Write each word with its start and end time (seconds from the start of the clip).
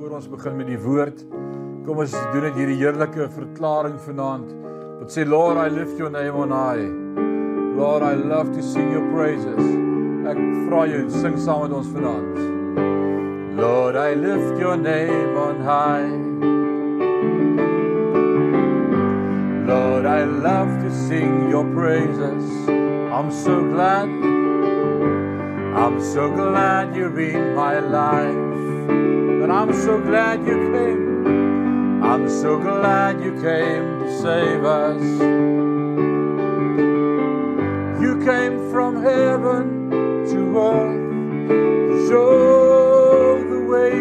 voor 0.00 0.10
ons 0.16 0.28
begin 0.28 0.56
met 0.56 0.68
die 0.70 0.78
woord. 0.80 1.18
Kom 1.84 1.98
ons 2.00 2.12
doen 2.32 2.44
dit 2.46 2.54
hierdie 2.56 2.78
heerlike 2.80 3.26
verklaring 3.34 3.98
vanaand. 4.00 4.48
Wat 4.96 5.12
sê 5.12 5.26
Lord, 5.28 5.58
I 5.60 5.68
lift 5.68 5.98
your 6.00 6.08
name 6.08 6.32
on 6.40 6.54
high. 6.54 6.86
Lord, 7.76 8.02
I 8.02 8.14
love 8.16 8.48
to 8.54 8.64
sing 8.64 8.88
your 8.94 9.04
praises. 9.12 9.60
Ek 10.30 10.40
vra 10.70 10.86
jou, 10.88 11.02
sing 11.12 11.36
saam 11.36 11.66
met 11.66 11.76
ons 11.76 11.92
vanaand. 11.92 12.40
Lord, 13.60 14.00
I 14.00 14.16
lift 14.16 14.56
your 14.62 14.78
name 14.80 15.36
on 15.36 15.60
high. 15.68 16.08
Lord, 19.68 20.08
I 20.08 20.24
love 20.24 20.72
to 20.80 20.90
sing 21.08 21.50
your 21.52 21.66
praises. 21.76 22.48
I'm 23.12 23.28
so 23.28 23.60
glad 23.68 24.08
I'm 25.76 26.00
so 26.00 26.30
glad 26.32 26.96
you're 26.96 27.20
in 27.20 27.54
my 27.54 27.80
life. 27.80 29.19
And 29.42 29.50
I'm 29.50 29.72
so 29.72 29.98
glad 29.98 30.40
you 30.46 30.58
came. 30.70 32.02
I'm 32.04 32.28
so 32.28 32.58
glad 32.58 33.22
you 33.22 33.32
came 33.40 34.00
to 34.00 34.18
save 34.20 34.64
us. 34.64 35.02
You 38.02 38.22
came 38.22 38.70
from 38.70 39.02
heaven 39.02 39.90
to 40.30 40.58
earth 40.58 41.48
to 41.88 42.08
show 42.08 43.42
the 43.48 43.60
way 43.64 43.92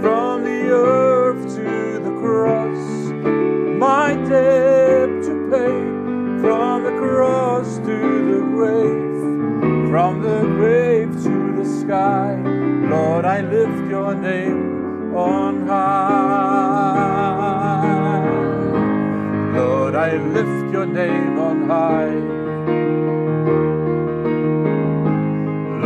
from 0.00 0.44
the 0.44 0.70
earth 0.70 1.54
to 1.56 2.00
the 2.06 2.12
cross. 2.20 2.82
My 3.78 4.14
debt 4.14 5.22
to 5.24 5.50
pay 5.50 5.78
from 6.40 6.84
the 6.84 6.96
cross 6.98 7.76
to 7.76 7.96
the 8.32 8.40
grave 8.56 9.12
from 9.90 10.22
the 10.22 10.40
grave 10.56 11.12
to 11.22 11.52
the 11.56 11.66
sky. 11.66 12.34
Lord, 12.88 13.26
I 13.26 13.42
lift 13.42 13.90
your 13.90 14.14
name 14.14 14.61
on 15.16 15.66
high. 15.66 17.02
Lord, 19.54 19.94
I 19.94 20.16
lift 20.16 20.72
your 20.72 20.86
name 20.86 21.38
on 21.38 21.68
high. 21.68 22.14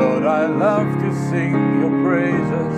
Lord, 0.00 0.24
I 0.24 0.46
love 0.46 0.86
to 1.02 1.14
sing 1.28 1.80
your 1.80 1.90
praises. 2.04 2.76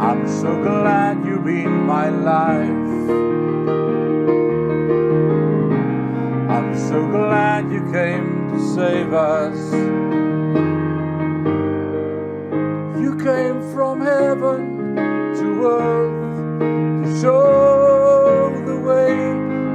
I'm 0.00 0.26
so 0.26 0.54
glad 0.62 1.24
you're 1.24 1.48
in 1.48 1.72
my 1.86 2.08
life. 2.08 3.10
I'm 6.50 6.74
so 6.76 7.06
glad 7.06 7.70
you 7.72 7.82
came 7.92 8.48
to 8.50 8.58
save 8.74 9.12
us. 9.12 9.91
Heaven 14.22 14.94
to 15.38 15.48
earth 15.66 17.04
to 17.04 17.20
show 17.20 18.62
the 18.64 18.78
way 18.88 19.14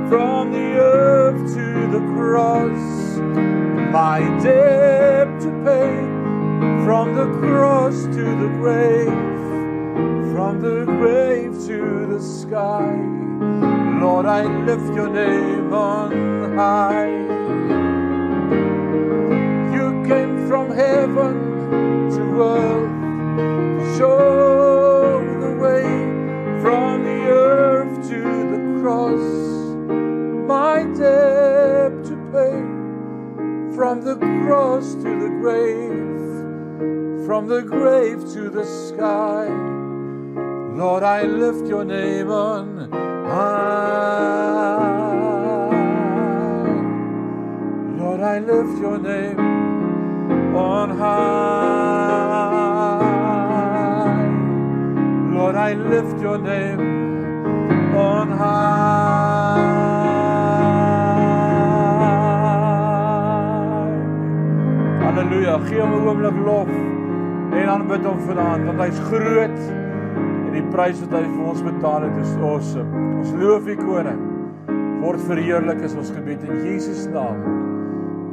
from 0.10 0.54
the 0.54 0.68
earth 0.80 1.40
to 1.54 1.68
the 1.96 2.04
cross. 2.16 2.86
My 3.92 4.20
debt 4.42 5.28
to 5.42 5.50
pay 5.68 5.96
from 6.86 7.14
the 7.14 7.28
cross 7.42 8.04
to 8.18 8.24
the 8.44 8.52
grave, 8.62 9.38
from 10.34 10.62
the 10.62 10.86
grave 10.86 11.52
to 11.68 12.08
the 12.14 12.22
sky. 12.22 12.96
Lord, 14.02 14.26
I 14.26 14.44
lift 14.70 14.96
your 14.96 15.10
name 15.10 15.74
on 15.74 16.56
high. 16.56 17.18
You 19.76 19.88
came 20.08 20.48
from 20.48 20.72
heaven 20.72 21.34
to 22.16 22.24
earth 22.42 22.87
My 30.48 30.84
debt 30.84 32.06
to 32.06 32.16
pay 32.32 32.56
from 33.76 34.02
the 34.02 34.16
cross 34.46 34.94
to 34.94 35.02
the 35.04 35.30
grave, 35.42 37.26
from 37.28 37.48
the 37.48 37.62
grave 37.64 38.20
to 38.32 38.50
the 38.50 38.64
sky. 38.64 39.50
Lord, 40.74 41.04
I 41.04 41.24
lift 41.24 41.68
your 41.68 41.84
name 41.84 42.32
on 42.32 42.90
high. 43.28 43.98
Lord, 48.00 48.22
I 48.22 48.40
lift 48.40 48.80
your 48.80 48.98
name 49.00 49.40
on 50.56 50.98
high. 50.98 51.28
Lord, 55.34 55.56
I 55.56 55.74
lift 55.74 56.22
your 56.22 56.38
name 56.38 56.80
on 57.98 58.30
high. 58.32 58.87
Halleluja. 65.58 65.66
Gee 65.66 65.82
hom 65.82 65.94
'n 65.94 66.08
oomblik 66.08 66.46
lof 66.46 66.70
en 67.52 67.70
aanbid 67.70 68.06
hom 68.06 68.20
vanaand 68.20 68.66
want 68.66 68.80
hy's 68.80 69.00
groot 69.00 69.60
en 70.46 70.52
die 70.54 70.64
prys 70.72 71.00
wat 71.00 71.12
hy 71.12 71.24
vir 71.24 71.46
ons 71.46 71.62
betaal 71.62 72.02
het 72.02 72.18
is 72.22 72.36
awesome. 72.36 73.18
Ons 73.18 73.32
loof 73.32 73.68
U 73.68 73.76
koning. 73.76 74.20
Word 75.02 75.22
verheerlik 75.22 75.82
is 75.82 75.96
ons 75.96 76.10
gebed 76.10 76.44
in 76.44 76.62
Jesus 76.66 77.06
naam. 77.06 77.42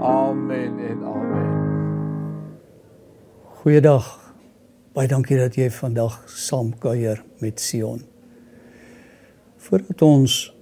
Amen 0.01 0.79
en 0.79 1.05
amen. 1.05 1.51
Goeiedag. 3.63 4.21
Baie 4.95 5.09
dankie 5.09 5.39
dat 5.39 5.57
jy 5.57 5.71
vandag 5.71 6.23
saam 6.27 6.79
kuier 6.79 7.23
met 7.41 7.61
Sion. 7.61 8.03
Voordat 9.57 10.03
ons 10.03 10.53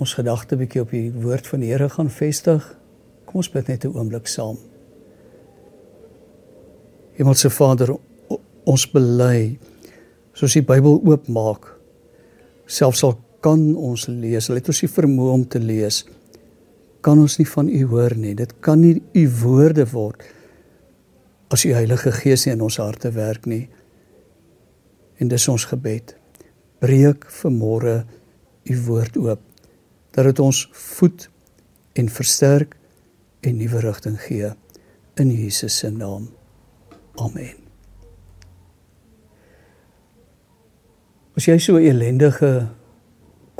ons 0.00 0.14
gedagte 0.14 0.56
bietjie 0.56 0.80
op 0.80 0.90
die 0.90 1.12
woord 1.12 1.46
van 1.46 1.60
die 1.60 1.68
Here 1.70 1.88
gaan 1.88 2.08
vestig, 2.08 2.78
kom 3.24 3.36
ons 3.36 3.50
bid 3.50 3.68
net 3.68 3.84
'n 3.84 3.92
oomblik 3.94 4.26
saam. 4.26 4.56
Hemelse 7.20 7.50
Vader, 7.52 7.92
ons 8.64 8.86
bely 8.88 9.58
soos 10.32 10.54
die 10.56 10.64
Bybel 10.64 11.02
oopmaak, 11.04 11.66
selfs 12.64 13.02
al 13.04 13.18
kan 13.44 13.60
ons 13.76 14.06
lees, 14.08 14.48
al 14.48 14.56
het 14.56 14.70
ons 14.72 14.80
nie 14.80 14.88
vermoë 14.88 15.34
om 15.34 15.44
te 15.44 15.60
lees, 15.60 16.04
kan 17.04 17.20
ons 17.20 17.36
nie 17.40 17.48
van 17.48 17.68
U 17.68 17.82
hoor 17.92 18.16
nie. 18.16 18.32
Dit 18.36 18.56
kan 18.64 18.80
nie 18.80 19.00
U 19.16 19.26
woorde 19.42 19.84
word 19.92 20.24
as 21.52 21.64
U 21.66 21.74
Heilige 21.74 22.12
Gees 22.14 22.46
nie 22.46 22.54
in 22.54 22.64
ons 22.64 22.78
harte 22.80 23.12
werk 23.16 23.48
nie. 23.50 23.66
En 25.20 25.28
dis 25.28 25.48
ons 25.52 25.68
gebed. 25.72 26.14
Breek 26.80 27.28
vanmôre 27.40 28.02
U 28.64 28.80
woord 28.88 29.20
oop 29.20 29.46
dat 30.16 30.26
dit 30.26 30.40
ons 30.42 30.64
voed 30.96 31.28
en 32.00 32.08
versterk 32.10 32.76
en 33.46 33.56
nuwe 33.60 33.84
rigting 33.84 34.20
gee 34.24 34.52
in 35.20 35.32
Jesus 35.32 35.80
se 35.80 35.90
naam. 35.92 36.30
Amen. 37.20 37.56
As 41.36 41.46
jy 41.46 41.58
so 41.58 41.76
'n 41.76 41.86
ellendige 41.86 42.68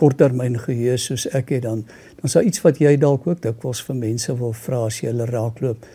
korttermyn 0.01 0.59
geheue 0.59 0.97
soos 0.97 1.27
ek 1.37 1.53
het 1.55 1.63
dan 1.63 1.85
dan 2.17 2.25
is 2.25 2.33
daar 2.33 2.47
iets 2.49 2.63
wat 2.65 2.79
jy 2.81 2.97
dalk 2.97 3.27
ook 3.27 3.43
dikwels 3.43 3.83
vir 3.85 3.97
mense 3.97 4.37
wil 4.37 4.53
vra 4.53 4.85
as 4.87 5.01
jy 5.01 5.11
hulle 5.13 5.27
raakloop. 5.29 5.87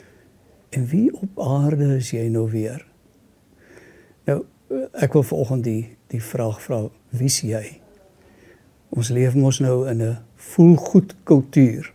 En 0.70 0.86
wie 0.92 1.10
op 1.14 1.40
aarde 1.40 1.98
is 1.98 2.12
jy 2.12 2.28
nou 2.30 2.50
weer? 2.52 2.86
Nou 4.26 4.44
ek 4.94 5.14
wil 5.14 5.24
vanoggend 5.24 5.64
die 5.64 5.98
die 6.08 6.22
vraag 6.22 6.62
vra, 6.62 6.90
wie's 7.10 7.42
jy? 7.42 7.82
Ons 8.90 9.10
leef 9.10 9.34
mos 9.36 9.60
nou 9.60 9.90
in 9.90 10.02
'n 10.02 10.18
voel 10.36 10.76
goed 10.76 11.16
kultuur. 11.24 11.95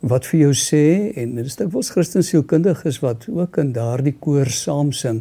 Wat 0.00 0.24
vir 0.26 0.40
jou 0.40 0.52
sê 0.56 1.12
en 1.20 1.34
dit 1.36 1.46
is 1.46 1.58
dikwels 1.60 1.92
Christensielkundiges 1.92 3.00
wat 3.04 3.26
ook 3.28 3.58
in 3.60 3.74
daardie 3.76 4.16
koor 4.16 4.48
saam 4.48 4.92
sing. 4.96 5.20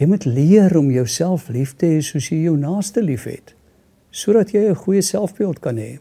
Jy 0.00 0.06
moet 0.10 0.24
leer 0.26 0.76
om 0.78 0.90
jouself 0.90 1.48
lief 1.48 1.76
te 1.78 1.86
hê 1.86 2.00
soos 2.02 2.30
jy 2.32 2.44
jou 2.48 2.56
naaste 2.58 3.02
liefhet 3.04 3.54
sodat 4.10 4.50
jy 4.50 4.66
'n 4.70 4.74
goeie 4.74 5.02
selfbeeld 5.02 5.60
kan 5.60 5.76
hê. 5.76 6.00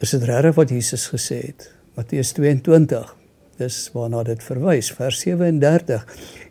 Is 0.00 0.10
dit 0.10 0.22
reg 0.22 0.54
wat 0.54 0.70
Jesus 0.70 1.08
gesê 1.08 1.40
het? 1.46 1.72
Matteus 1.96 2.32
22. 2.32 3.16
Dis 3.56 3.90
waarna 3.94 4.22
dit 4.22 4.42
verwys, 4.42 4.90
vers 4.92 5.20
37. 5.20 6.04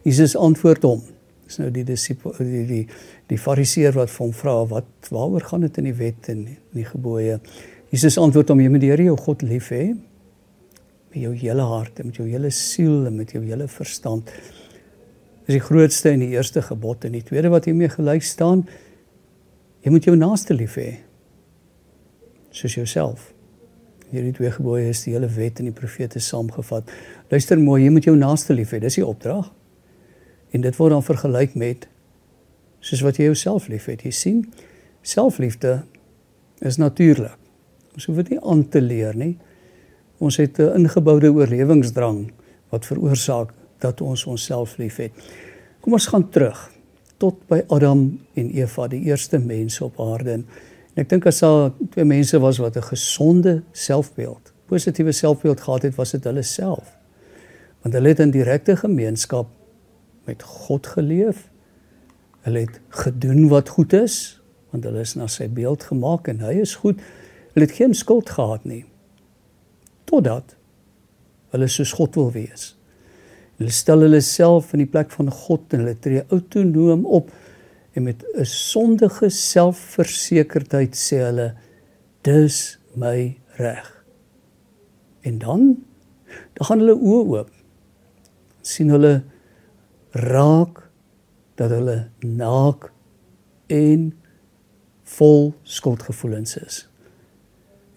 Jesus 0.04 0.36
antwoord 0.36 0.84
hom. 0.84 1.04
Dis 1.46 1.60
nou 1.62 1.70
die 1.70 1.84
disipel 1.84 2.34
die 2.40 2.66
die 2.66 2.88
die 3.30 3.38
fariseer 3.38 3.94
wat 3.94 4.10
hom 4.18 4.34
vra 4.34 4.66
wat 4.66 5.10
waaroor 5.10 5.42
gaan 5.42 5.62
dit 5.62 5.78
in 5.78 5.84
die 5.84 5.98
wet 5.98 6.30
en 6.30 6.48
die 6.74 6.86
gebooie? 6.86 7.40
Jesus 7.96 8.18
antwoord 8.20 8.50
hom: 8.52 8.60
Jy 8.60 8.72
moet 8.74 8.84
die 8.84 8.92
Here 8.92 9.08
jou 9.08 9.16
God 9.24 9.46
lief 9.48 9.72
hê 9.72 9.94
met 11.16 11.22
jou 11.24 11.32
hele 11.40 11.64
hart, 11.64 12.02
met 12.04 12.18
jou 12.20 12.26
hele 12.28 12.50
siel 12.52 13.06
en 13.08 13.14
met 13.16 13.30
jou 13.32 13.40
hele 13.40 13.70
verstand. 13.72 14.34
Dis 15.46 15.56
die 15.56 15.64
grootste 15.64 16.12
en 16.12 16.26
die 16.26 16.34
eerste 16.34 16.60
gebod 16.66 17.06
en 17.08 17.14
die 17.16 17.24
tweede 17.24 17.48
wat 17.54 17.70
hiermee 17.70 17.88
gelyk 17.94 18.26
staan, 18.28 18.66
jy 19.86 19.94
moet 19.94 20.10
jou 20.10 20.16
naaste 20.20 20.58
lief 20.58 20.76
hê 20.76 20.90
soos 22.56 22.76
jouself. 22.76 23.30
Hierdie 24.10 24.34
twee 24.36 24.52
gebooie 24.58 24.90
is 24.92 25.06
die 25.06 25.16
hele 25.16 25.30
wet 25.38 25.64
en 25.64 25.70
die 25.70 25.76
profete 25.76 26.20
saamgevat. 26.20 26.92
Luister 27.32 27.64
mooi, 27.64 27.86
jy 27.86 27.94
moet 27.96 28.10
jou 28.12 28.18
naaste 28.20 28.58
lief 28.58 28.76
hê. 28.76 28.82
Dis 28.84 29.00
die 29.00 29.08
opdrag. 29.08 29.48
En 30.52 30.68
dit 30.68 30.82
word 30.82 30.98
dan 30.98 31.08
vergelyk 31.14 31.56
met 31.60 31.88
soos 32.84 33.08
wat 33.08 33.24
jy 33.24 33.32
jouself 33.32 33.72
liefhet. 33.72 34.04
Jy 34.04 34.14
sien, 34.16 34.44
selfliefde 35.16 35.80
is 36.60 36.80
natuurlik. 36.82 37.40
Ons 37.96 38.06
hoef 38.10 38.16
dit 38.24 38.36
nie 38.36 38.42
aan 38.44 38.66
te 38.70 38.82
leer 38.82 39.16
nie. 39.16 39.38
Ons 40.20 40.38
het 40.38 40.60
'n 40.60 40.84
ingeboude 40.84 41.32
oorlewingsdrang 41.32 42.32
wat 42.70 42.86
veroorsaak 42.86 43.54
dat 43.80 44.02
ons 44.02 44.26
onsself 44.26 44.78
liefhet. 44.78 45.12
Kom 45.80 45.94
ons 45.94 46.08
gaan 46.08 46.30
terug 46.30 46.72
tot 47.18 47.48
by 47.48 47.62
Adam 47.68 48.20
en 48.34 48.50
Eva, 48.50 48.88
die 48.88 49.04
eerste 49.08 49.40
mense 49.40 49.84
op 49.84 50.00
aarde. 50.00 50.32
En 50.32 50.46
ek 50.96 51.10
dink 51.10 51.26
as 51.26 51.40
daar 51.40 51.72
twee 51.90 52.06
mense 52.06 52.40
was 52.40 52.58
wat 52.58 52.76
'n 52.78 52.90
gesonde 52.92 53.64
selfbeeld, 53.72 54.54
positiewe 54.66 55.12
selfbeeld 55.12 55.62
gehad 55.62 55.82
het, 55.82 55.96
was 55.96 56.12
dit 56.12 56.24
hulle 56.24 56.42
self. 56.42 56.98
Want 57.82 57.94
hulle 57.94 58.08
het 58.08 58.20
in 58.20 58.32
direkte 58.32 58.76
gemeenskap 58.76 59.48
met 60.26 60.44
God 60.44 60.88
geleef. 60.88 61.50
Hulle 62.42 62.60
het 62.60 62.80
gedoen 62.90 63.48
wat 63.48 63.70
goed 63.70 63.94
is, 63.94 64.42
want 64.72 64.84
hulle 64.84 65.00
is 65.00 65.16
na 65.16 65.28
sy 65.28 65.48
beeld 65.50 65.84
gemaak 65.84 66.28
en 66.28 66.40
hy 66.40 66.54
is 66.62 66.76
goed. 66.76 67.00
Hulle 67.56 67.66
het 67.70 67.76
geen 67.78 67.94
skuld 67.96 68.30
gehad 68.36 68.66
nie. 68.68 68.84
Totdat 70.04 70.58
hulle 71.56 71.68
soos 71.72 71.94
God 71.96 72.18
wil 72.20 72.34
wees. 72.36 72.74
Hulle 73.56 73.72
stel 73.72 74.04
hulle 74.04 74.20
self 74.20 74.74
in 74.76 74.84
die 74.84 74.92
plek 74.92 75.14
van 75.16 75.32
God 75.32 75.72
en 75.72 75.86
hulle 75.86 75.96
tree 76.04 76.26
autonoom 76.28 77.06
op 77.08 77.32
en 77.96 78.04
met 78.04 78.26
'n 78.36 78.46
sondige 78.46 79.30
selfversekerdheid 79.30 80.96
sê 80.96 81.24
hulle 81.24 81.56
dis 82.28 82.78
my 82.96 83.38
reg. 83.58 84.04
En 85.24 85.40
dan 85.40 85.78
dan 86.54 86.66
gaan 86.66 86.80
hulle 86.80 87.00
oë 87.00 87.28
oop. 87.38 87.52
sien 88.62 88.90
hulle 88.90 89.24
raak 90.12 90.90
dat 91.56 91.70
hulle 91.70 92.10
naak 92.20 92.92
en 93.68 94.14
vol 95.04 95.54
skuldgevoelens 95.64 96.58
is. 96.58 96.88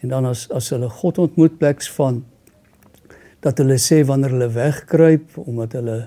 En 0.03 0.09
dan 0.09 0.27
as 0.27 0.47
as 0.55 0.71
hulle 0.75 0.89
God 0.89 1.19
ontmoet 1.19 1.59
pleks 1.59 1.91
van 1.97 2.25
dat 3.41 3.59
hulle 3.59 3.79
sê 3.79 4.03
wanneer 4.07 4.35
hulle 4.35 4.51
wegkruip 4.55 5.39
omdat 5.45 5.77
hulle 5.79 5.99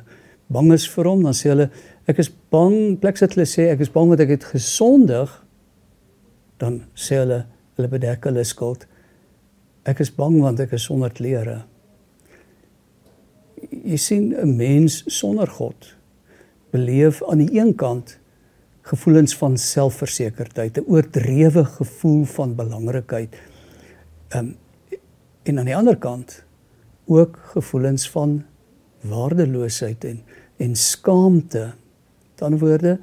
bang 0.52 0.72
is 0.76 0.88
vir 0.92 1.08
hom, 1.08 1.24
dan 1.24 1.36
sê 1.36 1.52
hulle 1.54 1.70
ek 2.12 2.20
is 2.20 2.32
bang, 2.52 2.98
pleks 3.00 3.24
dat 3.24 3.36
hulle 3.36 3.48
sê 3.48 3.70
ek 3.72 3.84
is 3.86 3.92
bang 3.94 4.12
want 4.12 4.24
ek 4.24 4.36
het 4.36 4.48
gesondig, 4.52 5.32
dan 6.60 6.82
sê 6.96 7.22
hulle 7.22 7.44
hulle 7.78 7.92
bedek 7.92 8.28
hulle 8.28 8.44
skuld. 8.48 8.86
Ek 9.88 10.02
is 10.04 10.12
bang 10.14 10.38
want 10.44 10.60
ek 10.62 10.76
is 10.78 10.88
sonder 10.90 11.14
klere. 11.16 11.62
Jy 13.72 13.98
sien 13.98 14.34
'n 14.36 14.58
mens 14.58 15.04
sonder 15.08 15.48
God 15.48 15.96
beleef 16.72 17.24
aan 17.24 17.46
die 17.46 17.60
een 17.60 17.76
kant 17.76 18.18
gevoelens 18.82 19.36
van 19.38 19.58
selfversekerdheid, 19.58 20.78
'n 20.78 20.88
oordrewe 20.88 21.66
gevoel 21.66 22.26
van 22.26 22.56
belangrikheid. 22.56 23.36
Ehm 24.32 24.46
um, 24.46 24.56
en 25.44 25.58
aan 25.60 25.66
die 25.66 25.76
ander 25.76 25.98
kant 25.98 26.44
ook 27.10 27.40
gevoelens 27.54 28.10
van 28.10 28.44
waardeloosheid 29.02 30.04
en 30.06 30.22
en 30.62 30.76
skaamte. 30.76 31.72
Ander 32.38 32.60
woorde, 32.60 33.00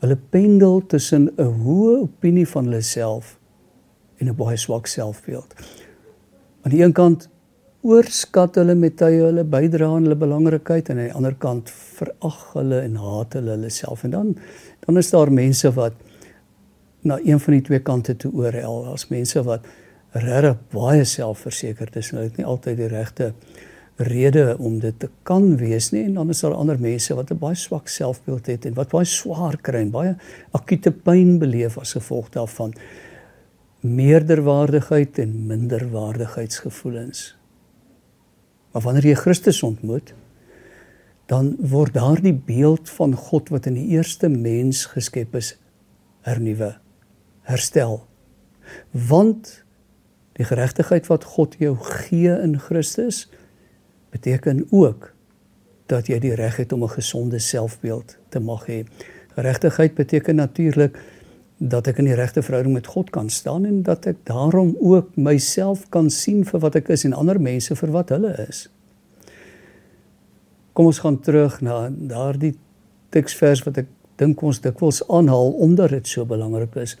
hulle 0.00 0.16
pendel 0.30 0.86
tussen 0.86 1.32
'n 1.36 1.52
hoë 1.64 1.96
opinie 2.00 2.48
van 2.48 2.64
hulle 2.64 2.80
self 2.80 3.38
en 4.16 4.28
'n 4.28 4.36
baie 4.36 4.56
swak 4.56 4.86
selfbeeld. 4.86 5.54
Aan 6.62 6.70
die 6.70 6.82
een 6.82 6.92
kant 6.92 7.28
oorskat 7.80 8.54
hulle 8.54 8.74
met 8.74 8.96
tye 8.96 9.20
hulle 9.20 9.44
bydra 9.44 9.86
aan 9.86 10.02
hulle 10.02 10.16
belangrikheid 10.16 10.88
en 10.88 10.98
aan 10.98 11.04
die 11.04 11.14
ander 11.14 11.34
kant 11.34 11.70
verag 11.70 12.52
hulle 12.52 12.80
en 12.80 12.96
haat 12.96 13.32
hulle 13.32 13.50
hulle 13.50 13.70
self 13.70 14.04
en 14.04 14.10
dan 14.10 14.36
dan 14.86 14.96
is 14.96 15.10
daar 15.10 15.32
mense 15.32 15.72
wat 15.72 15.92
na 17.00 17.18
een 17.24 17.40
van 17.40 17.52
die 17.52 17.62
twee 17.62 17.80
kante 17.80 18.16
toe 18.16 18.32
oorhel. 18.32 18.84
Daar's 18.84 19.08
mense 19.08 19.42
wat 19.42 19.66
regtig 20.14 20.58
baie 20.70 21.04
selfversekerd 21.04 21.96
is 21.96 22.10
en 22.10 22.18
hulle 22.18 22.30
het 22.30 22.36
nie 22.38 22.46
altyd 22.46 22.76
die 22.78 22.90
regte 22.92 23.32
rede 23.96 24.56
om 24.58 24.80
dit 24.82 24.94
te 24.98 25.08
kan 25.22 25.56
wees 25.56 25.92
nie 25.94 26.04
en 26.04 26.14
dan 26.18 26.30
is 26.30 26.42
daar 26.42 26.54
ander 26.54 26.78
mense 26.80 27.14
wat 27.14 27.30
'n 27.30 27.38
baie 27.38 27.54
swak 27.54 27.88
selfbeeld 27.88 28.46
het 28.46 28.66
en 28.66 28.74
wat 28.74 28.90
baie 28.90 29.04
swaar 29.04 29.56
kry 29.56 29.80
en 29.80 29.90
baie 29.90 30.16
akute 30.52 30.90
pyn 30.90 31.38
beleef 31.38 31.78
as 31.78 31.92
gevolg 31.92 32.30
daarvan 32.30 32.74
meerderwaardigheid 33.80 35.18
en 35.18 35.46
minderwaardigheidsgevoelens. 35.46 37.36
Maar 38.72 38.82
wanneer 38.82 39.06
jy 39.06 39.14
Christus 39.14 39.62
ontmoet, 39.62 40.14
dan 41.26 41.56
word 41.58 41.94
daardie 41.94 42.34
beeld 42.34 42.90
van 42.90 43.14
God 43.14 43.48
wat 43.48 43.66
in 43.66 43.74
die 43.74 43.88
eerste 43.96 44.28
mens 44.28 44.86
geskep 44.86 45.34
is 45.34 45.58
hernuwe, 46.20 46.78
herstel. 47.42 48.06
Want 48.90 49.63
Die 50.34 50.44
geregtigheid 50.44 51.06
wat 51.06 51.24
God 51.24 51.54
jou 51.58 51.76
gee 51.78 52.32
in 52.42 52.58
Christus 52.58 53.28
beteken 54.10 54.66
ook 54.70 55.12
dat 55.86 56.08
jy 56.08 56.18
die 56.18 56.34
reg 56.34 56.56
het 56.56 56.72
om 56.72 56.82
'n 56.82 56.96
gesonde 56.96 57.38
selfbeeld 57.38 58.16
te 58.28 58.40
mag 58.40 58.66
hê. 58.66 58.84
Geregtigheid 59.34 59.94
beteken 59.94 60.34
natuurlik 60.34 60.98
dat 61.58 61.86
ek 61.86 61.98
in 61.98 62.04
die 62.04 62.14
regte 62.14 62.42
verhouding 62.42 62.74
met 62.74 62.86
God 62.86 63.10
kan 63.10 63.30
staan 63.30 63.64
en 63.64 63.82
dat 63.82 64.06
ek 64.06 64.16
daarom 64.22 64.76
ook 64.80 65.16
myself 65.16 65.88
kan 65.88 66.10
sien 66.10 66.44
vir 66.44 66.60
wat 66.60 66.74
ek 66.74 66.88
is 66.88 67.04
en 67.04 67.12
ander 67.12 67.40
mense 67.40 67.76
vir 67.76 67.90
wat 67.90 68.08
hulle 68.08 68.46
is. 68.48 68.68
Kom 70.72 70.86
ons 70.86 70.98
gaan 70.98 71.20
terug 71.20 71.60
na 71.60 71.90
daardie 71.90 72.56
teksvers 73.10 73.62
wat 73.62 73.78
ek 73.78 73.86
dink 74.16 74.42
ons 74.42 74.60
dikwels 74.60 75.08
aanhaal 75.08 75.52
omdat 75.52 75.90
dit 75.90 76.06
so 76.06 76.24
belangrik 76.24 76.74
is. 76.76 76.96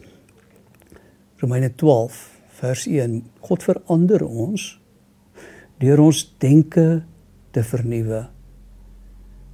Romeine 1.42 1.74
12 1.74 2.33
vers 2.64 2.86
1 2.88 3.20
God 3.44 3.66
verander 3.66 4.24
ons 4.24 4.68
deur 5.82 6.00
ons 6.00 6.20
denke 6.40 7.02
te 7.54 7.62
vernuwe. 7.66 8.22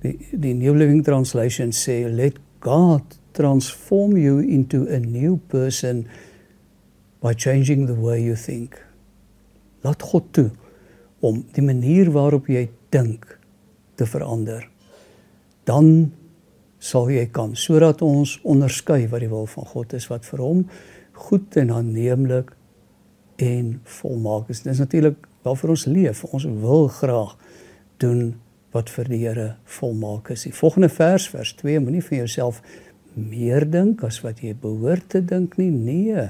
Die 0.05 0.15
die 0.31 0.55
New 0.55 0.77
Living 0.77 1.03
Translation 1.05 1.75
sê 1.77 2.05
let 2.09 2.39
God 2.63 3.17
transform 3.37 4.17
you 4.21 4.39
into 4.41 4.85
a 4.93 5.01
new 5.01 5.39
person 5.51 6.05
by 7.25 7.33
changing 7.35 7.87
the 7.89 7.97
way 7.97 8.21
you 8.23 8.37
think. 8.37 8.77
Laat 9.85 10.05
God 10.13 10.31
toe 10.37 10.51
om 11.25 11.43
die 11.57 11.65
manier 11.65 12.13
waarop 12.13 12.49
jy 12.49 12.69
dink 12.93 13.27
te 13.97 14.07
verander. 14.09 14.65
Dan 15.69 16.13
sal 16.81 17.11
jy 17.13 17.27
kan 17.33 17.57
sodat 17.59 18.05
ons 18.05 18.39
onderskei 18.49 19.03
wat 19.11 19.25
die 19.25 19.33
wil 19.33 19.49
van 19.51 19.69
God 19.73 19.99
is 19.99 20.09
wat 20.13 20.25
vir 20.29 20.45
hom 20.45 20.65
goed 21.29 21.59
en 21.61 21.75
aanneemlik 21.77 22.55
en 23.41 23.81
volmaak 23.85 24.49
is. 24.49 24.63
Dit 24.63 24.73
is 24.73 24.79
natuurlik 24.79 25.27
waarvoor 25.43 25.69
ons 25.69 25.85
leef. 25.85 26.25
Ons 26.25 26.45
wil 26.45 26.89
graag 26.89 27.37
doen 27.97 28.35
wat 28.75 28.91
vir 28.93 29.09
die 29.11 29.21
Here 29.25 29.49
volmaak 29.79 30.31
is. 30.35 30.45
Die 30.47 30.55
volgende 30.55 30.89
vers 30.93 31.29
vers 31.33 31.55
2 31.59 31.81
moenie 31.81 32.05
vir 32.05 32.23
jouself 32.23 32.61
meer 33.15 33.67
dink 33.67 34.05
as 34.07 34.21
wat 34.23 34.43
jy 34.45 34.55
behoort 34.55 35.09
te 35.11 35.23
dink 35.25 35.57
nie. 35.59 35.71
Nee. 35.71 36.29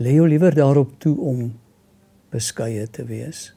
Lê 0.00 0.14
jou 0.16 0.28
liewer 0.28 0.54
daarop 0.56 0.94
toe 1.02 1.16
om 1.18 1.50
beskeie 2.32 2.86
te 2.88 3.04
wees. 3.08 3.50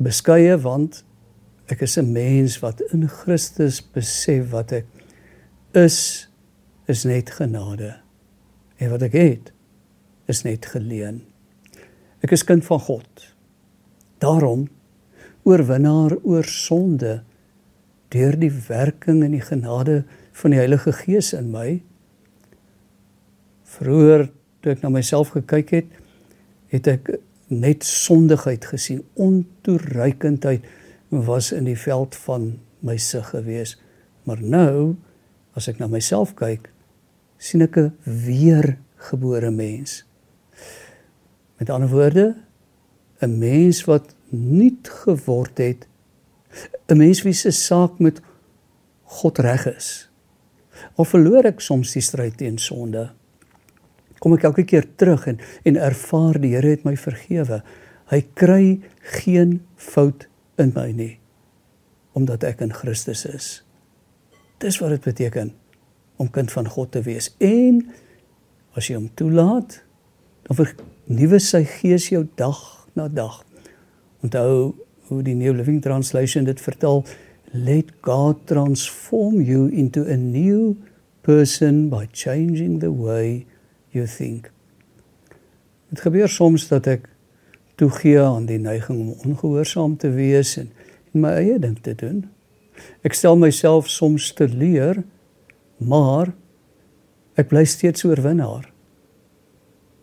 Beskeie 0.00 0.56
want 0.60 1.04
ek 1.70 1.86
is 1.86 1.96
'n 1.96 2.12
mens 2.12 2.58
wat 2.60 2.80
in 2.92 3.08
Christus 3.08 3.80
besef 3.80 4.50
wat 4.50 4.72
ek 4.72 4.86
is 5.72 6.28
is 6.86 7.04
net 7.04 7.30
genade. 7.30 8.00
En 8.76 8.90
wat 8.90 9.02
ek 9.02 9.12
het 9.12 9.52
is 10.30 10.44
net 10.46 10.68
geleen. 10.72 11.22
Ek 12.24 12.34
is 12.36 12.44
kind 12.46 12.64
van 12.66 12.80
God. 12.86 13.26
Daarom 14.22 14.68
oorwinnaar 15.48 16.16
oor 16.22 16.44
sonde 16.44 17.20
deur 18.12 18.36
die 18.38 18.52
werking 18.68 19.22
en 19.24 19.36
die 19.36 19.44
genade 19.44 20.02
van 20.40 20.54
die 20.54 20.60
Heilige 20.60 20.92
Gees 20.92 21.32
in 21.36 21.50
my. 21.54 21.80
Vroeger 23.70 24.28
toe 24.60 24.74
ek 24.74 24.82
na 24.84 24.90
myself 24.92 25.32
gekyk 25.36 25.74
het, 25.78 25.92
het 26.74 26.90
ek 26.90 27.12
net 27.50 27.86
sondigheid 27.86 28.66
gesien, 28.68 29.02
ontoereikendheid 29.18 30.66
was 31.10 31.50
in 31.54 31.66
die 31.66 31.78
veld 31.78 32.14
van 32.26 32.52
my 32.86 32.96
sig 33.00 33.26
gewees. 33.32 33.76
Maar 34.28 34.42
nou 34.42 34.96
as 35.58 35.66
ek 35.70 35.80
na 35.80 35.88
myself 35.90 36.36
kyk, 36.38 36.68
sien 37.38 37.62
ek 37.62 37.76
'n 37.78 37.92
weergebore 38.04 39.50
mens. 39.50 40.04
Met 41.60 41.70
ander 41.70 41.88
woorde, 41.88 42.36
'n 43.20 43.38
mens 43.38 43.84
wat 43.84 44.14
nuut 44.32 44.88
geword 44.88 45.58
het, 45.58 45.86
'n 46.88 46.96
mens 46.96 47.22
wie 47.22 47.32
se 47.32 47.50
saak 47.50 47.98
met 47.98 48.20
God 49.02 49.38
reg 49.38 49.66
is. 49.76 50.10
Of 50.94 51.08
verloor 51.08 51.44
ek 51.44 51.60
soms 51.60 51.92
die 51.92 52.02
stryd 52.02 52.36
teen 52.36 52.58
sonde? 52.58 53.10
Kom 54.18 54.32
ek 54.32 54.42
elke 54.42 54.64
keer 54.64 54.86
terug 54.96 55.26
en 55.26 55.38
en 55.62 55.76
ervaar 55.76 56.40
die 56.40 56.54
Here 56.54 56.68
het 56.68 56.84
my 56.84 56.96
vergewe. 56.96 57.62
Hy 58.06 58.26
kry 58.34 58.80
geen 59.00 59.66
fout 59.76 60.28
in 60.56 60.72
my 60.74 60.92
nie. 60.92 61.20
omdat 62.12 62.44
ek 62.44 62.62
in 62.64 62.72
Christus 62.74 63.24
is. 63.28 63.48
Dis 64.60 64.78
wat 64.82 64.94
dit 64.96 65.04
beteken 65.04 65.52
om 66.20 66.30
kind 66.30 66.52
van 66.52 66.68
God 66.68 66.92
te 66.92 67.02
wees. 67.06 67.30
En 67.38 67.80
as 68.76 68.90
jy 68.90 68.98
hom 68.98 69.08
toelaat, 69.16 69.80
dan 70.48 70.58
vernuwe 71.10 71.40
sy 71.42 71.64
gees 71.66 72.06
jou 72.12 72.22
dag 72.38 72.58
na 72.94 73.08
dag. 73.10 73.40
Onthou 74.22 74.76
hoe 75.08 75.22
die 75.26 75.34
New 75.34 75.56
Living 75.56 75.80
Translation 75.82 76.46
dit 76.46 76.60
vertaal, 76.62 77.02
let 77.50 77.90
God 78.06 78.46
transform 78.46 79.40
you 79.42 79.66
into 79.74 80.04
a 80.06 80.16
new 80.16 80.76
person 81.26 81.88
by 81.90 82.06
changing 82.12 82.78
the 82.78 82.92
way 82.94 83.44
you 83.90 84.06
think. 84.06 84.52
Dit 85.90 86.06
gebeur 86.06 86.30
soms 86.30 86.68
dat 86.70 86.86
ek 86.86 87.10
toegee 87.74 88.22
aan 88.22 88.46
die 88.46 88.60
neiging 88.62 89.00
om 89.02 89.32
ongehoorsaam 89.32 89.98
te 89.98 90.14
wees 90.14 90.54
en, 90.62 90.70
en 91.10 91.24
my 91.26 91.34
eie 91.42 91.58
ding 91.58 91.74
te 91.82 91.96
doen. 91.98 92.22
Ek 93.02 93.18
stel 93.18 93.34
myself 93.34 93.90
soms 93.90 94.30
te 94.38 94.46
leer, 94.46 95.02
maar 95.82 96.30
ek 97.34 97.50
bly 97.50 97.66
steeds 97.66 98.06
oorwinnaar. 98.06 98.69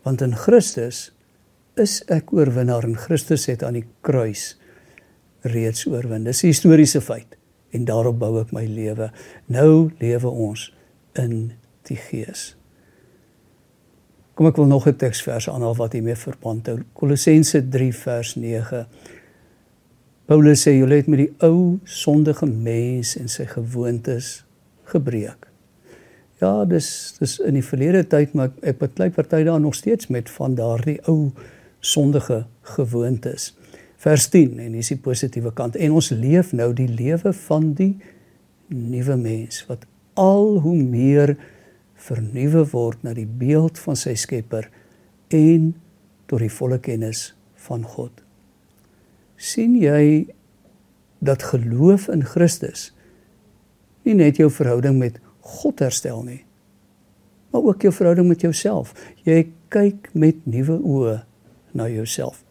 Want 0.02 0.20
in 0.20 0.36
Christus 0.36 1.08
is 1.78 2.00
ek 2.10 2.32
oorwinnaar 2.32 2.84
en 2.84 2.96
Christus 2.98 3.46
het 3.46 3.62
aan 3.62 3.78
die 3.78 3.86
kruis 4.00 4.56
reeds 5.46 5.86
oorwin. 5.86 6.24
Dis 6.24 6.42
'n 6.42 6.52
historiese 6.52 7.00
feit 7.00 7.36
en 7.70 7.84
daarop 7.84 8.18
bou 8.18 8.40
ek 8.40 8.52
my 8.52 8.64
lewe. 8.66 9.10
Nou 9.46 9.90
lewe 9.98 10.28
ons 10.28 10.74
in 11.14 11.52
die 11.88 11.96
Gees. 11.96 12.56
Kom 14.34 14.46
ek 14.46 14.56
wil 14.56 14.66
nog 14.66 14.86
'n 14.86 14.96
teksvers 14.96 15.48
aanhaal 15.48 15.74
wat 15.76 15.92
hiermee 15.92 16.16
verband 16.16 16.66
hou. 16.66 16.78
Kolossense 16.92 17.68
3 17.68 17.92
vers 17.92 18.34
9. 18.34 18.86
Paulus 20.26 20.62
sê 20.68 20.70
julle 20.76 20.94
het 20.94 21.06
met 21.06 21.18
die 21.18 21.34
ou 21.38 21.78
sondige 21.84 22.46
mens 22.46 23.16
en 23.16 23.28
sy 23.28 23.46
gewoontes 23.46 24.44
gebreek. 24.84 25.47
Ja, 26.38 26.64
dis 26.64 27.16
dis 27.18 27.38
in 27.42 27.56
die 27.58 27.66
verlede 27.66 28.04
tyd 28.06 28.34
maar 28.38 28.52
ek 28.62 28.78
beklei 28.78 29.10
party 29.10 29.42
daar 29.46 29.60
nog 29.60 29.74
steeds 29.74 30.06
met 30.14 30.30
van 30.30 30.54
daardie 30.58 31.00
ou 31.10 31.32
sondige 31.80 32.44
gewoontes. 32.76 33.52
Vers 33.98 34.28
10 34.30 34.60
en 34.62 34.76
hier 34.76 34.84
is 34.84 34.92
die 34.92 35.00
positiewe 35.02 35.50
kant 35.52 35.76
en 35.76 35.96
ons 35.98 36.12
leef 36.14 36.52
nou 36.54 36.70
die 36.78 36.86
lewe 36.86 37.32
van 37.48 37.72
die 37.74 37.96
nuwe 38.70 39.16
mens 39.18 39.64
wat 39.66 39.86
al 40.18 40.60
hoe 40.62 40.76
meer 40.78 41.34
vernuwe 41.98 42.62
word 42.70 43.02
na 43.02 43.16
die 43.16 43.26
beeld 43.26 43.78
van 43.82 43.98
sy 43.98 44.14
Skepper 44.14 44.68
en 45.34 45.72
tot 46.30 46.44
die 46.44 46.52
volle 46.52 46.78
kennis 46.78 47.32
van 47.66 47.82
God. 47.82 48.12
sien 49.38 49.76
jy 49.78 50.26
dat 51.22 51.42
geloof 51.50 52.08
in 52.10 52.24
Christus 52.26 52.92
nie 54.06 54.16
net 54.18 54.38
jou 54.38 54.48
verhouding 54.50 54.98
met 54.98 55.18
God 55.48 55.80
herstel 55.80 56.22
nie, 56.22 56.42
maar 57.50 57.62
ook 57.62 57.82
jou 57.82 57.92
verhouding 57.92 58.28
met 58.28 58.44
jouself. 58.44 58.92
Jy 59.24 59.46
kyk 59.72 60.10
met 60.12 60.44
nuwe 60.44 60.78
oë 60.78 61.16
na 61.72 61.88
jouself. 61.88 62.42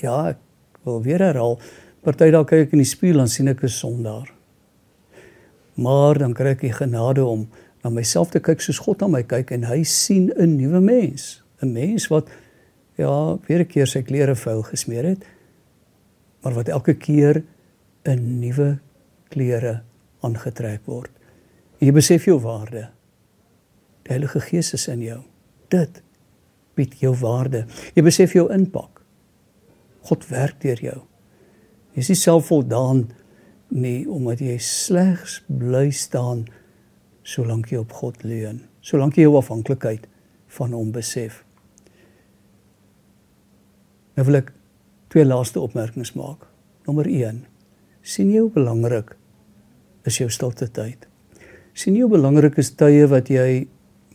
Ja, 0.00 0.34
ek 0.34 0.40
wil 0.84 1.02
weer 1.04 1.24
herhaal, 1.24 1.58
party 2.04 2.30
dalk 2.30 2.50
kyk 2.52 2.68
ek 2.68 2.74
in 2.76 2.82
die 2.84 2.88
spieël 2.88 3.22
en 3.24 3.30
sien 3.32 3.48
ek 3.48 3.64
'n 3.64 3.68
sondaar. 3.68 4.32
Maar 5.76 6.18
dan 6.18 6.34
kry 6.34 6.52
ek 6.56 6.60
die 6.60 6.72
genade 6.72 7.24
om 7.24 7.48
na 7.84 7.90
myself 7.90 8.30
te 8.30 8.40
kyk 8.40 8.60
soos 8.60 8.78
God 8.78 9.00
na 9.00 9.08
my 9.08 9.22
kyk 9.22 9.52
en 9.52 9.64
hy 9.64 9.82
sien 9.84 10.32
'n 10.36 10.56
nuwe 10.56 10.80
mens, 10.80 11.42
'n 11.62 11.72
mens 11.72 12.08
wat 12.08 12.28
ja, 12.96 13.36
weer 13.46 13.60
'n 13.60 13.66
keer 13.66 13.86
sy 13.86 14.02
klere 14.02 14.34
vuil 14.34 14.62
gesmeer 14.62 15.04
het, 15.04 15.24
maar 16.42 16.54
wat 16.54 16.68
elke 16.68 16.94
keer 16.94 17.42
'n 18.04 18.40
nuwe 18.40 18.78
klere 19.28 19.82
aangetrek 20.22 20.86
word. 20.86 21.15
Jy 21.82 21.92
besef 21.92 22.26
jou 22.28 22.38
waarde. 22.40 22.88
Die 24.06 24.14
Heilige 24.14 24.40
Gees 24.40 24.72
is 24.76 24.86
in 24.88 25.02
jou. 25.04 25.20
Dit 25.72 26.02
bied 26.76 26.94
jou 27.00 27.12
waarde. 27.20 27.64
Jy 27.96 28.04
besef 28.04 28.36
jou 28.36 28.46
impak. 28.52 29.02
God 30.06 30.26
werk 30.30 30.60
deur 30.62 30.80
jou. 30.82 30.98
Jy 31.96 32.04
is 32.04 32.12
nie 32.12 32.20
selfvoldaan 32.20 33.06
nie 33.74 34.04
omdat 34.06 34.42
jy 34.44 34.58
slegs 34.62 35.40
bly 35.48 35.88
staan 35.90 36.44
solank 37.26 37.72
jy 37.72 37.80
op 37.80 37.94
God 37.98 38.22
leun, 38.22 38.60
solank 38.84 39.16
jy 39.18 39.26
jou 39.26 39.34
afhanklikheid 39.40 40.04
van 40.58 40.76
hom 40.76 40.92
besef. 40.94 41.40
Nou 44.16 44.24
wil 44.28 44.40
ek 44.40 44.52
twee 45.12 45.26
laaste 45.26 45.60
opmerkings 45.60 46.14
maak. 46.16 46.46
Nommer 46.86 47.08
1. 47.10 47.42
sien 48.06 48.30
jy 48.30 48.44
hoe 48.44 48.52
belangrik 48.54 49.16
is 50.06 50.20
jou 50.20 50.28
stilte 50.30 50.68
tyd? 50.70 51.08
Sien 51.76 51.96
jy 51.96 52.06
hoe 52.06 52.14
belangrik 52.16 52.56
is 52.62 52.72
tye 52.80 53.04
wat 53.12 53.28
jy 53.28 53.66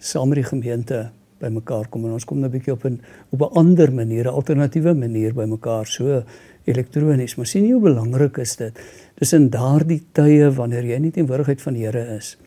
saam 0.02 0.32
met 0.32 0.42
die 0.42 0.48
gemeente 0.48 1.02
bymekaar 1.42 1.90
kom 1.94 2.08
en 2.08 2.16
ons 2.18 2.26
kom 2.26 2.40
nou 2.42 2.50
'n 2.50 2.54
bietjie 2.54 2.74
op 2.74 2.86
'n 2.86 3.00
op 3.32 3.42
'n 3.42 3.58
ander 3.58 3.92
manier, 3.92 4.26
'n 4.26 4.34
alternatiewe 4.34 4.94
manier 4.94 5.34
bymekaar, 5.34 5.86
so 5.86 6.24
elektronies, 6.66 7.38
maar 7.38 7.46
sien 7.46 7.66
jy 7.66 7.74
hoe 7.74 7.82
belangrik 7.82 8.38
is 8.38 8.56
dit? 8.56 8.74
Dis 9.18 9.34
in 9.34 9.50
daardie 9.50 10.04
tye 10.14 10.50
wanneer 10.52 10.84
jy 10.84 11.00
nie 11.00 11.12
teenwoordigheid 11.12 11.62
van 11.62 11.74
die 11.74 11.86
Here 11.86 12.18
is 12.18 12.38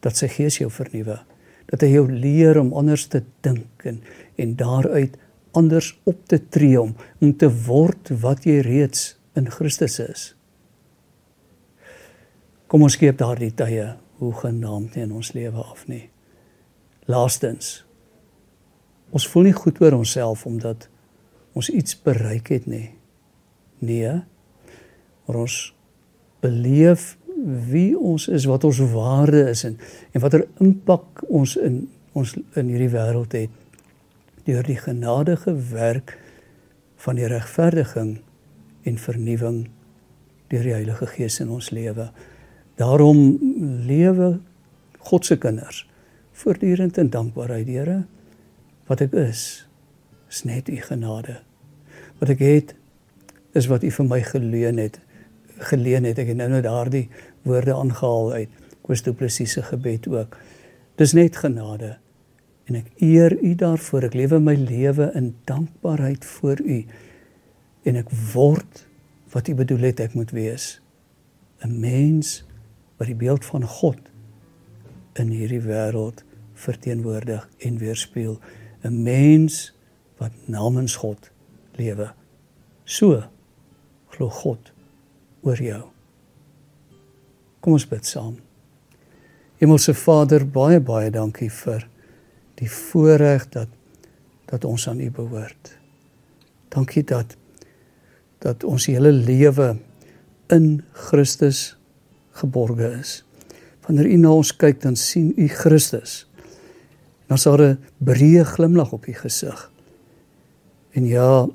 dat 0.00 0.16
sy 0.16 0.28
gees 0.28 0.58
jou 0.58 0.70
vernuwe 0.70 1.20
dat 1.70 1.80
hy 1.80 1.92
jou 1.94 2.06
leer 2.10 2.58
om 2.58 2.72
anders 2.72 3.06
te 3.06 3.22
dink 3.42 3.84
en 3.84 4.00
en 4.36 4.56
daaruit 4.56 5.16
anders 5.52 5.98
op 6.04 6.26
te 6.26 6.38
tree 6.48 6.80
om 6.80 6.94
om 7.20 7.36
te 7.36 7.48
word 7.66 8.10
wat 8.20 8.44
jy 8.44 8.60
reeds 8.60 9.16
in 9.36 9.50
Christus 9.50 9.98
is. 9.98 10.34
Kom 12.66 12.82
ons 12.82 12.92
skiep 12.92 13.18
daardie 13.18 13.54
tye 13.54 13.96
hoe 14.20 14.32
genaamd 14.36 14.96
in 15.00 15.12
ons 15.16 15.32
lewe 15.32 15.62
af 15.62 15.86
nie. 15.88 16.10
Laastens 17.08 17.80
ons 19.10 19.26
voel 19.26 19.48
nie 19.48 19.56
goed 19.56 19.80
oor 19.82 19.96
onsself 19.96 20.44
omdat 20.46 20.86
ons 21.58 21.70
iets 21.72 21.96
bereik 22.04 22.52
het 22.52 22.68
nie. 22.70 22.92
Nee. 23.82 24.20
Maar 25.26 25.40
ons 25.40 25.56
beleef 26.44 27.16
wie 27.72 27.96
ons 27.98 28.28
is, 28.28 28.44
wat 28.44 28.64
ons 28.68 28.78
waarde 28.92 29.40
is 29.50 29.64
en 29.64 29.78
en 30.12 30.22
watter 30.22 30.44
impak 30.60 31.24
ons 31.28 31.56
in 31.56 31.82
ons 32.12 32.34
in 32.58 32.70
hierdie 32.70 32.90
wêreld 32.92 33.34
het 33.38 33.52
deur 34.44 34.66
die 34.66 34.78
genadige 34.78 35.54
werk 35.70 36.16
van 37.00 37.16
die 37.16 37.28
regverdiging 37.30 38.18
en 38.84 38.98
vernuwing 38.98 39.60
deur 40.50 40.66
die 40.66 40.74
Heilige 40.74 41.06
Gees 41.06 41.38
in 41.40 41.52
ons 41.54 41.70
lewe. 41.70 42.10
Daarom 42.80 43.38
lewe 43.86 44.38
God 45.04 45.26
se 45.26 45.36
kinders 45.38 45.84
voortdurend 46.40 46.96
in 46.96 47.10
dankbaarheid, 47.12 47.68
Here. 47.68 48.04
Wat 48.88 49.02
ek 49.04 49.12
is, 49.12 49.68
is 50.32 50.42
net 50.48 50.70
u 50.72 50.78
genade. 50.80 51.42
Wat 52.18 52.32
ek 52.32 52.40
het 52.40 52.74
is 53.52 53.68
wat 53.68 53.84
u 53.84 53.90
vir 53.92 54.06
my 54.08 54.22
geleen 54.24 54.80
het 54.80 54.96
geleen 55.60 56.04
het. 56.08 56.18
Ek 56.18 56.32
het 56.32 56.38
nou 56.38 56.48
net 56.52 56.64
daardie 56.64 57.08
woorde 57.44 57.74
aangehaal 57.76 58.32
uit 58.32 58.60
Koos 58.86 59.04
Du 59.04 59.12
Plessis 59.12 59.52
se 59.52 59.62
gebed 59.62 60.08
ook. 60.08 60.36
Dis 61.00 61.12
net 61.16 61.36
genade 61.40 61.96
en 62.70 62.78
ek 62.80 62.90
eer 63.02 63.34
u 63.42 63.54
daarvoor. 63.58 64.08
Ek 64.08 64.16
lewe 64.18 64.40
my 64.42 64.54
lewe 64.56 65.10
in 65.18 65.34
dankbaarheid 65.48 66.24
voor 66.36 66.62
u 66.64 66.84
en 67.88 68.00
ek 68.00 68.12
word 68.32 68.86
wat 69.34 69.48
u 69.48 69.56
bedoel 69.58 69.90
het 69.90 70.00
ek 70.06 70.14
moet 70.14 70.32
wees. 70.34 70.78
'n 71.60 71.80
Mens 71.80 72.40
wat 73.00 73.08
die 73.08 73.16
beeld 73.16 73.44
van 73.48 73.64
God 73.64 74.10
in 75.16 75.32
hierdie 75.32 75.62
wêreld 75.64 76.20
verteenwoordig 76.60 77.46
en 77.64 77.78
weerspieël. 77.80 78.36
'n 78.84 79.02
Mens 79.02 79.72
wat 80.20 80.32
namens 80.44 80.96
God 80.96 81.30
lewe. 81.80 82.12
So 82.84 83.22
glo 84.12 84.28
God 84.28 84.72
oor 85.40 85.56
jou. 85.56 85.82
Kom 87.60 87.72
ons 87.72 87.88
bid 87.88 88.06
saam. 88.06 88.36
Hemelse 89.56 89.94
Vader, 89.94 90.44
baie 90.46 90.80
baie 90.80 91.10
dankie 91.10 91.50
vir 91.50 91.88
die 92.60 92.70
voorreg 92.70 93.48
dat 93.48 93.68
dat 94.50 94.64
ons 94.64 94.88
aan 94.88 95.00
U 95.00 95.10
behoort. 95.10 95.78
Dankie 96.68 97.04
dat 97.04 97.36
dat 98.38 98.64
ons 98.64 98.86
hele 98.86 99.12
lewe 99.12 99.76
in 100.48 100.82
Christus 100.92 101.79
geborge 102.40 102.90
is. 103.00 103.20
Wanneer 103.86 104.10
U 104.10 104.16
na 104.22 104.34
ons 104.40 104.52
kyk, 104.56 104.80
dan 104.82 104.96
sien 104.96 105.32
U 105.36 105.48
Christus. 105.48 106.24
Dan 107.28 107.38
is 107.38 107.46
daar 107.46 107.62
'n 107.62 107.78
breë 107.98 108.44
glimlag 108.44 108.92
op 108.92 109.06
U 109.06 109.12
gesig. 109.12 109.70
En 110.92 111.06
ja, 111.06 111.46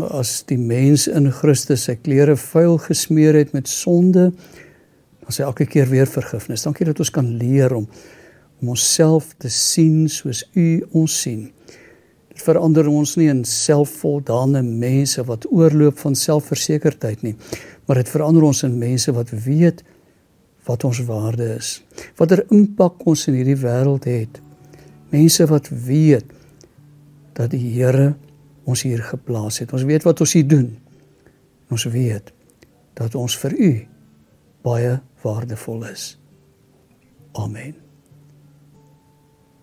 as 0.00 0.42
die 0.48 0.58
mens 0.58 1.06
in 1.08 1.30
Christus 1.32 1.86
sy 1.86 1.94
klere 1.96 2.36
vuil 2.36 2.78
gesmeer 2.78 3.34
het 3.34 3.52
met 3.52 3.68
sonde, 3.68 4.32
dan 5.24 5.32
sê 5.32 5.44
elke 5.46 5.66
keer 5.66 5.88
weer 5.88 6.06
vergifnis. 6.06 6.62
Dankie 6.62 6.86
dat 6.86 6.98
ons 6.98 7.10
kan 7.10 7.36
leer 7.36 7.74
om 7.74 7.88
om 8.62 8.68
onsself 8.68 9.34
te 9.42 9.50
sien 9.50 10.06
soos 10.08 10.44
U 10.54 10.84
ons 10.92 11.20
sien. 11.20 11.50
Dit 12.32 12.42
verander 12.42 12.86
ons 12.88 13.16
nie 13.18 13.26
in 13.28 13.42
selfvoldane 13.44 14.62
mense 14.62 15.24
wat 15.26 15.44
oorloop 15.50 15.98
van 15.98 16.14
selfversekerdheid 16.16 17.22
nie, 17.26 17.34
maar 17.84 18.00
dit 18.00 18.08
verander 18.08 18.46
ons 18.46 18.62
in 18.64 18.78
mense 18.78 19.12
wat 19.12 19.32
weet 19.44 19.82
wat 20.64 20.84
ons 20.84 21.00
waarde 21.04 21.54
is. 21.58 21.76
Watter 22.16 22.44
impak 22.52 23.04
ons 23.06 23.26
in 23.28 23.38
hierdie 23.38 23.58
wêreld 23.60 24.08
het. 24.08 24.40
Mense 25.12 25.46
wat 25.50 25.68
weet 25.68 26.30
dat 27.36 27.52
die 27.52 27.62
Here 27.74 28.14
ons 28.64 28.84
hier 28.86 29.02
geplaas 29.04 29.60
het. 29.60 29.72
Ons 29.76 29.84
weet 29.88 30.06
wat 30.06 30.20
ons 30.24 30.32
hier 30.36 30.46
doen. 30.48 30.70
Ons 31.72 31.84
weet 31.92 32.32
dat 32.96 33.14
ons 33.18 33.36
vir 33.42 33.56
u 33.58 33.72
baie 34.64 34.94
waardevol 35.24 35.84
is. 35.90 36.14
Amen. 37.40 37.74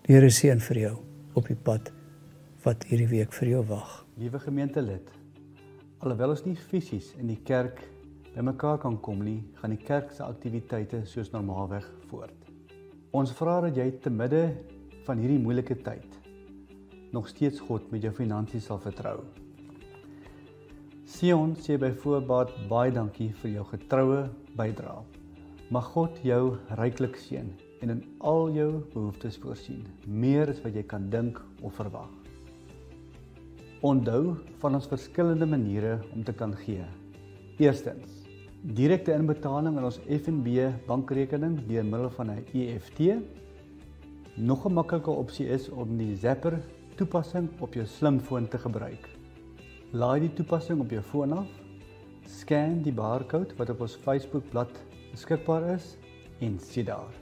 Die 0.06 0.14
Here 0.14 0.30
seën 0.30 0.60
vir 0.62 0.84
jou 0.86 0.94
op 1.38 1.48
die 1.48 1.58
pad 1.58 1.90
wat 2.62 2.84
hierdie 2.90 3.10
week 3.10 3.32
vir 3.34 3.56
jou 3.56 3.62
wag. 3.66 4.02
Liewe 4.20 4.38
gemeentelid, 4.42 5.08
alhoewel 6.04 6.36
ons 6.36 6.44
nie 6.46 6.58
fisies 6.58 7.10
in 7.18 7.30
die 7.32 7.40
kerk 7.46 7.80
bymekaar 8.34 8.78
kan 8.80 8.96
kom 9.00 9.20
nie, 9.24 9.42
gaan 9.60 9.74
die 9.74 9.84
kerk 9.84 10.12
se 10.12 10.24
aktiwiteite 10.24 11.04
soos 11.06 11.32
normaalweg 11.34 11.86
voort. 12.10 12.48
Ons 13.12 13.34
vra 13.36 13.60
dat 13.66 13.76
jy 13.76 13.90
te 14.00 14.10
midde 14.10 14.46
van 15.06 15.20
hierdie 15.20 15.40
moeilike 15.42 15.76
tyd 15.84 16.22
nog 17.12 17.28
steeds 17.28 17.60
God 17.60 17.90
met 17.92 18.02
jou 18.02 18.12
finansies 18.16 18.64
sal 18.64 18.80
vertrou. 18.80 19.18
Sion 21.04 21.52
sê 21.60 21.76
byvoorbeeld 21.76 22.54
baie 22.70 22.92
dankie 22.94 23.28
vir 23.42 23.50
jou 23.58 23.66
getroue 23.68 24.22
bydrae. 24.56 25.02
Mag 25.72 25.90
God 25.92 26.16
jou 26.24 26.56
ryklik 26.80 27.18
seën 27.20 27.52
en 27.84 27.92
in 27.92 28.00
al 28.20 28.48
jou 28.54 28.70
behoeftes 28.94 29.36
voorsien, 29.42 29.84
meer 30.06 30.48
as 30.48 30.62
wat 30.64 30.76
jy 30.76 30.84
kan 30.88 31.10
dink 31.12 31.40
of 31.60 31.76
verwag. 31.76 32.08
Onthou 33.84 34.38
van 34.62 34.78
ons 34.78 34.88
verskillende 34.88 35.48
maniere 35.48 35.98
om 36.14 36.24
te 36.24 36.32
kan 36.32 36.54
gee. 36.64 36.84
Eerstens, 37.60 38.21
direkte 38.62 39.10
inbetaling 39.10 39.74
in 39.76 39.84
ons 39.88 39.98
FNB 40.06 40.68
bankrekening 40.86 41.56
deur 41.66 41.84
middel 41.84 42.10
van 42.10 42.30
'n 42.30 42.44
EFT. 42.54 43.00
Nog 44.36 44.66
'n 44.66 44.72
maklike 44.72 45.10
opsie 45.10 45.46
is 45.46 45.68
om 45.68 45.96
die 45.96 46.16
Zapper 46.16 46.60
toepassing 46.96 47.48
op 47.60 47.74
jou 47.74 47.86
slimfoon 47.86 48.48
te 48.48 48.58
gebruik. 48.58 49.08
Laai 49.92 50.20
die 50.20 50.32
toepassing 50.32 50.80
op 50.80 50.90
jou 50.90 51.02
foon 51.02 51.32
af, 51.32 51.48
scan 52.26 52.82
die 52.82 52.92
barcode 52.92 53.54
wat 53.56 53.70
op 53.70 53.80
ons 53.80 53.96
Facebook 53.96 54.50
bladsy 54.50 54.80
beskikbaar 55.10 55.74
is 55.74 55.96
en 56.40 56.58
sien 56.58 56.84
daar. 56.84 57.21